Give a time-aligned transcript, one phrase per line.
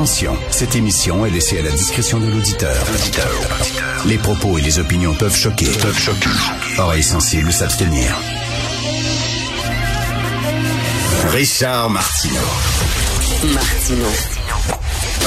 [0.00, 2.74] Attention, cette émission est laissée à la discrétion de l'auditeur.
[4.06, 5.66] Les propos et les opinions peuvent choquer.
[5.66, 6.30] Peuvent choquer.
[6.78, 8.16] Oreilles sensibles s'abstenir.
[11.34, 12.40] Richard Martineau.
[13.52, 14.06] Martino.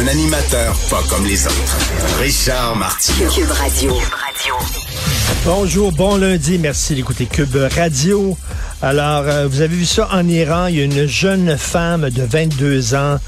[0.00, 1.78] Un animateur pas comme les autres.
[2.20, 3.30] Richard Martineau.
[3.30, 3.96] Cube Radio.
[5.46, 8.36] Bonjour, bon lundi, merci d'écouter Cube Radio.
[8.82, 12.22] Alors, euh, vous avez vu ça en Iran, il y a une jeune femme de
[12.22, 13.18] 22 ans,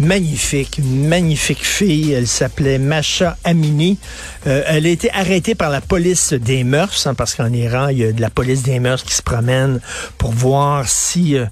[0.00, 3.98] magnifique, magnifique fille, elle s'appelait Masha Amini.
[4.46, 7.98] Euh, elle a été arrêtée par la police des mœurs, hein, parce qu'en Iran, il
[7.98, 9.80] y a de la police des mœurs qui se promène
[10.18, 11.44] pour voir si euh,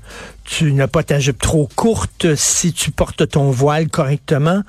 [0.45, 4.62] tu n'as pas ta jupe trop courte, si tu portes ton voile correctement.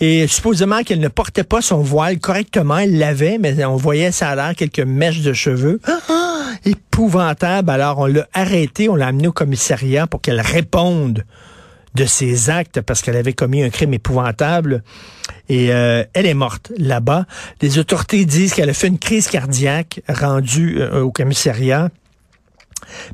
[0.00, 4.30] Et supposément qu'elle ne portait pas son voile correctement, elle l'avait, mais on voyait ça
[4.30, 5.80] a l'air quelques mèches de cheveux.
[5.86, 7.70] Ah, épouvantable.
[7.70, 11.24] Alors on l'a arrêtée, on l'a amenée au commissariat pour qu'elle réponde
[11.96, 14.84] de ses actes parce qu'elle avait commis un crime épouvantable.
[15.48, 17.26] Et euh, elle est morte là-bas.
[17.62, 21.90] Les autorités disent qu'elle a fait une crise cardiaque rendue euh, au commissariat.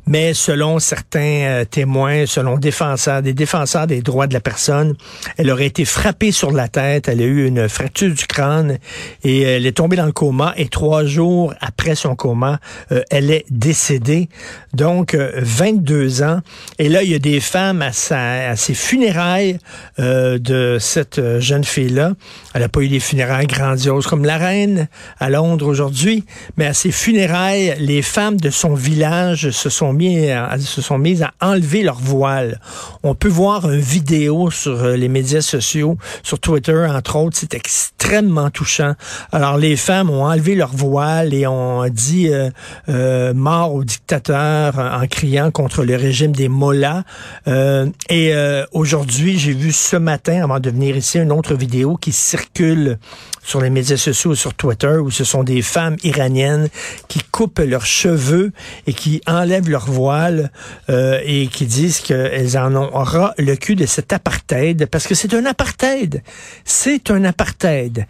[0.07, 4.95] Mais selon certains euh, témoins, selon défenseurs, des défenseurs des droits de la personne,
[5.37, 8.77] elle aurait été frappée sur la tête, elle a eu une fracture du crâne
[9.23, 12.59] et elle est tombée dans le coma et trois jours après son coma,
[12.91, 14.29] euh, elle est décédée.
[14.73, 16.39] Donc, 22 ans.
[16.79, 19.59] Et là, il y a des femmes à, sa, à ses funérailles
[19.99, 22.13] euh, de cette jeune fille-là.
[22.53, 24.87] Elle n'a pas eu des funérailles grandioses comme la reine
[25.19, 26.25] à Londres aujourd'hui,
[26.57, 31.99] mais à ses funérailles, les femmes de son village se sont mises à enlever leur
[31.99, 32.59] voile.
[33.03, 38.49] On peut voir une vidéo sur les médias sociaux, sur Twitter entre autres, c'est extrêmement
[38.49, 38.93] touchant.
[39.31, 42.49] Alors les femmes ont enlevé leur voile et ont dit euh,
[42.89, 47.03] euh, mort au dictateur en criant contre le régime des mollahs.
[47.47, 48.33] Euh, et
[48.71, 52.97] aujourd'hui, j'ai vu ce matin, avant de venir ici, une autre vidéo qui circule
[53.43, 56.69] sur les médias sociaux, sur Twitter, où ce sont des femmes iraniennes
[57.07, 58.51] qui coupent leurs cheveux
[58.87, 60.51] et qui enlèvent leur voile
[60.89, 65.15] euh, et qui disent qu'elles en ont ras le cul de cet apartheid, parce que
[65.15, 66.23] c'est un apartheid.
[66.65, 68.05] C'est un apartheid.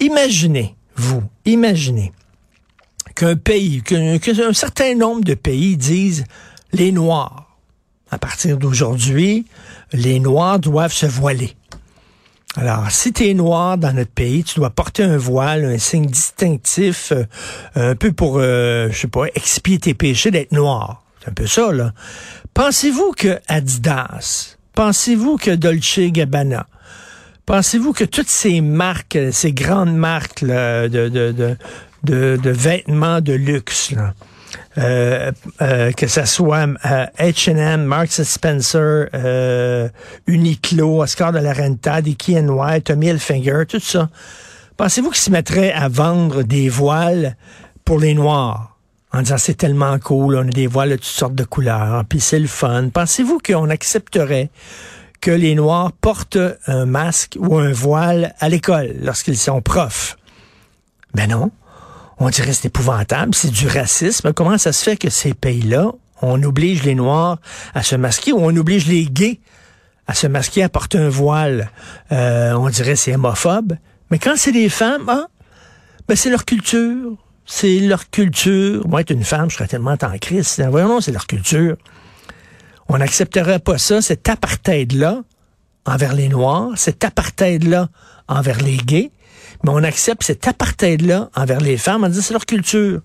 [0.00, 2.12] Imaginez, vous, imaginez
[3.14, 6.24] qu'un pays, qu'un certain nombre de pays disent
[6.72, 7.56] les Noirs,
[8.10, 9.46] à partir d'aujourd'hui,
[9.92, 11.54] les Noirs doivent se voiler.
[12.56, 16.06] Alors, si tu es noir dans notre pays, tu dois porter un voile, un signe
[16.06, 17.24] distinctif, euh,
[17.74, 21.02] un peu pour, euh, je sais pas, expier tes péchés d'être noir.
[21.20, 21.92] C'est un peu ça, là.
[22.52, 26.68] Pensez-vous que Adidas, pensez-vous que Dolce Gabbana,
[27.44, 31.56] pensez-vous que toutes ces marques, ces grandes marques de, de, de,
[32.04, 34.14] de, de vêtements de luxe, là,
[34.78, 35.32] euh,
[35.62, 36.66] euh, que ce soit
[37.18, 39.08] H&M, Marks Spencer,
[40.26, 44.08] Uniqlo, Oscar de la Renta, Dickie White, Tommy Hilfiger, tout ça.
[44.76, 47.36] Pensez-vous qu'ils se mettraient à vendre des voiles
[47.84, 48.76] pour les Noirs?
[49.12, 52.18] En disant c'est tellement cool, on a des voiles de toutes sortes de couleurs, puis
[52.18, 52.88] c'est le fun.
[52.88, 54.50] Pensez-vous qu'on accepterait
[55.20, 60.16] que les Noirs portent un masque ou un voile à l'école lorsqu'ils sont profs?
[61.14, 61.52] Ben non.
[62.18, 64.32] On dirait c'est épouvantable, c'est du racisme.
[64.32, 65.92] Comment ça se fait que ces pays-là,
[66.22, 67.38] on oblige les Noirs
[67.74, 69.40] à se masquer ou on oblige les gays
[70.06, 71.70] à se masquer, à porter un voile?
[72.12, 73.76] Euh, on dirait c'est hémophobe.
[74.10, 75.26] Mais quand c'est des femmes, ah,
[76.08, 77.16] ben c'est leur culture.
[77.46, 78.86] C'est leur culture.
[78.86, 80.62] Moi, être une femme, je serais tellement en crise.
[80.70, 81.76] Voyons, non, c'est leur culture.
[82.88, 85.22] On n'accepterait pas ça, cet apartheid-là
[85.86, 87.88] envers les Noirs, cet apartheid-là
[88.28, 89.10] envers les gays
[89.62, 92.04] mais on accepte cet apartheid-là envers les femmes.
[92.04, 93.00] On dit c'est leur culture.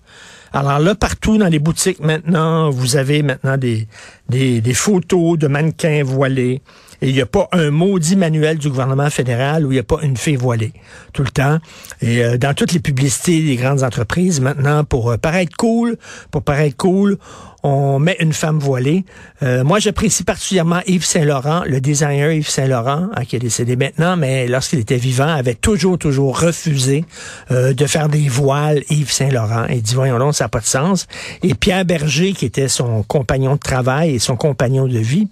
[0.52, 3.86] Alors là, partout dans les boutiques maintenant, vous avez maintenant des,
[4.28, 6.60] des, des photos de mannequins voilés.
[7.02, 9.84] Et il n'y a pas un maudit manuel du gouvernement fédéral où il n'y a
[9.84, 10.72] pas une fille voilée
[11.12, 11.58] tout le temps.
[12.02, 15.96] Et euh, dans toutes les publicités des grandes entreprises, maintenant, pour euh, paraître cool,
[16.30, 17.18] pour paraître cool,
[17.62, 19.04] on met une femme voilée.
[19.42, 24.16] Euh, moi, j'apprécie particulièrement Yves Saint-Laurent, le designer Yves Saint-Laurent, hein, qui est décédé maintenant,
[24.16, 27.04] mais lorsqu'il était vivant, avait toujours, toujours refusé
[27.50, 29.66] de faire des voiles Yves Saint-Laurent.
[29.68, 31.06] Il dit, voyons donc, ça n'a pas de sens.
[31.42, 35.28] Et Pierre Berger, qui était son compagnon de travail et son compagnon de vie,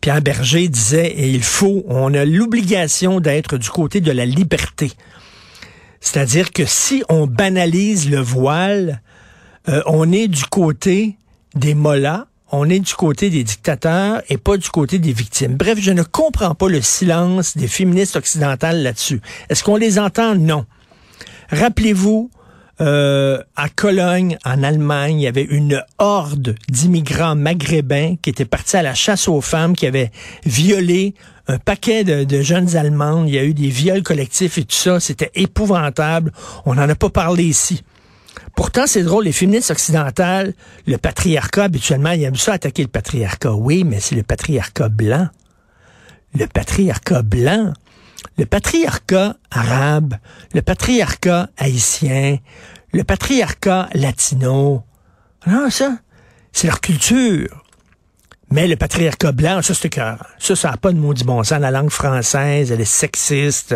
[0.00, 4.92] Pierre Berger disait, il faut, on a l'obligation d'être du côté de la liberté.
[6.00, 9.02] C'est-à-dire que si on banalise le voile,
[9.68, 11.16] euh, on est du côté
[11.54, 15.56] des mollahs, on est du côté des dictateurs et pas du côté des victimes.
[15.56, 19.22] Bref, je ne comprends pas le silence des féministes occidentales là-dessus.
[19.48, 20.34] Est-ce qu'on les entend?
[20.34, 20.66] Non.
[21.50, 22.30] Rappelez-vous,
[22.80, 28.76] euh, à Cologne, en Allemagne, il y avait une horde d'immigrants maghrébins qui étaient partis
[28.76, 30.10] à la chasse aux femmes, qui avaient
[30.44, 31.14] violé
[31.48, 35.00] un paquet de, jeunes Allemandes, il y a eu des viols collectifs et tout ça,
[35.00, 36.32] c'était épouvantable.
[36.64, 37.82] On n'en a pas parlé ici.
[38.54, 40.54] Pourtant, c'est drôle, les féministes occidentales,
[40.86, 43.52] le patriarcat, habituellement, ils aiment ça attaquer le patriarcat.
[43.54, 45.28] Oui, mais c'est le patriarcat blanc.
[46.34, 47.72] Le patriarcat blanc.
[48.38, 50.14] Le patriarcat arabe,
[50.54, 52.38] le patriarcat haïtien,
[52.92, 54.84] le patriarcat latino.
[55.46, 55.98] Non, ça,
[56.52, 57.62] c'est leur culture.
[58.52, 60.26] Mais le patriarcat blanc, ça, c'est cœur.
[60.38, 61.58] Ça, ça n'a pas de maudit bon sens.
[61.58, 63.74] La langue française, elle est sexiste.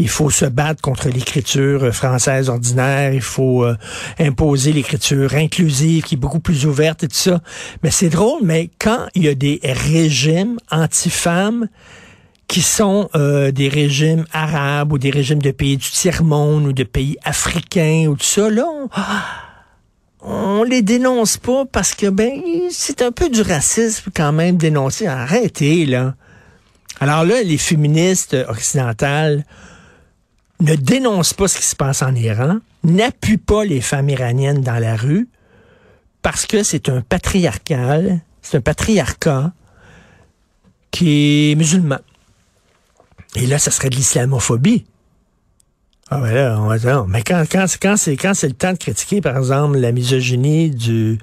[0.00, 3.12] Il faut se battre contre l'écriture française ordinaire.
[3.12, 3.76] Il faut euh,
[4.18, 7.40] imposer l'écriture inclusive qui est beaucoup plus ouverte et tout ça.
[7.84, 11.68] Mais c'est drôle, mais quand il y a des régimes anti-femmes,
[12.48, 16.84] qui sont euh, des régimes arabes ou des régimes de pays du tiers-monde ou de
[16.84, 18.66] pays africains ou tout ça, là,
[20.20, 22.40] on les dénonce pas parce que ben
[22.70, 25.06] c'est un peu du racisme quand même dénoncer.
[25.06, 26.14] Arrêtez là.
[27.00, 29.44] Alors là, les féministes occidentales
[30.60, 34.78] ne dénoncent pas ce qui se passe en Iran, n'appuient pas les femmes iraniennes dans
[34.78, 35.28] la rue
[36.22, 39.52] parce que c'est un patriarcal, c'est un patriarcat
[40.90, 41.98] qui est musulman.
[43.36, 44.84] Et là, ça serait de l'islamophobie.
[46.08, 48.72] Ah ben là, on va dire, mais quand, quand, quand c'est quand c'est le temps
[48.72, 51.18] de critiquer, par exemple, la misogynie du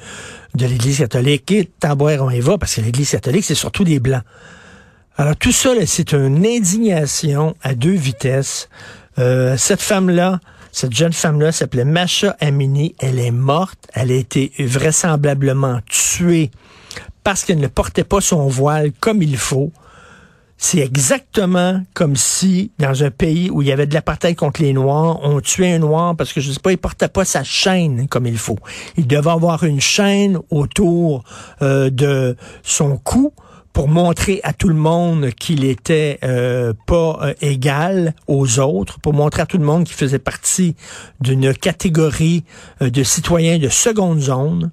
[0.56, 4.24] de l'Église catholique, et on y va, parce que l'Église catholique, c'est surtout des blancs.
[5.16, 8.68] Alors tout ça, c'est une indignation à deux vitesses.
[9.20, 10.40] Euh, cette femme-là,
[10.72, 12.96] cette jeune femme-là s'appelait Masha Amini.
[13.00, 13.88] Elle est morte.
[13.94, 16.52] Elle a été vraisemblablement tuée
[17.24, 19.72] parce qu'elle ne portait pas son voile comme il faut.
[20.66, 24.72] C'est exactement comme si, dans un pays où il y avait de l'apartheid contre les
[24.72, 28.08] Noirs, on tuait un Noir parce que, je sais pas, il portait pas sa chaîne
[28.08, 28.58] comme il faut.
[28.96, 31.26] Il devait avoir une chaîne autour
[31.62, 33.34] euh, de son cou
[33.74, 39.14] pour montrer à tout le monde qu'il était euh, pas euh, égal aux autres, pour
[39.14, 40.78] montrer à tout le monde qu'il faisait partie
[41.20, 42.46] d'une catégorie
[42.80, 44.72] de citoyens de seconde zone.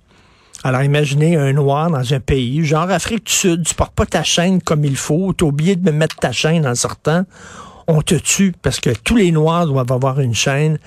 [0.62, 4.22] Alors imaginez un noir dans un pays, genre Afrique du Sud, tu portes pas ta
[4.22, 7.24] chaîne comme il faut, tu oublié de me mettre ta chaîne en sortant,
[7.86, 10.78] on te tue parce que tous les noirs doivent avoir une chaîne.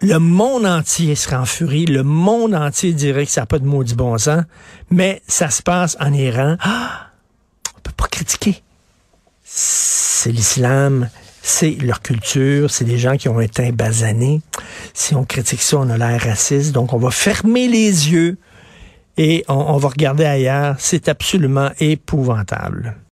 [0.00, 3.66] Le monde entier serait en furie, le monde entier dirait que ça n'a pas de
[3.66, 4.42] maudit bon sens,
[4.90, 6.56] mais ça se passe en Iran.
[6.60, 7.10] Ah,
[7.76, 8.62] on peut pas critiquer.
[9.44, 11.10] C'est l'islam,
[11.42, 14.40] c'est leur culture, c'est des gens qui ont été basanés.
[14.94, 18.38] Si on critique ça, on a l'air raciste, donc on va fermer les yeux
[19.16, 20.76] et on, va regarder ailleurs.
[20.78, 22.96] C'est absolument épouvantable.